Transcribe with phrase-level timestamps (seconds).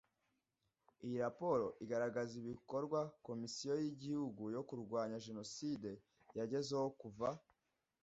[1.05, 5.91] Iyi raporo igaragaza ibikorwa Komisiyo y Igihugu yo Kurwanya Jenoside
[6.39, 7.29] yagezeho kuva